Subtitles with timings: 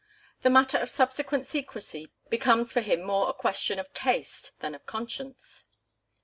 [0.41, 4.87] The matter of subsequent secrecy becomes for him more a question of taste than of
[4.87, 5.67] conscience.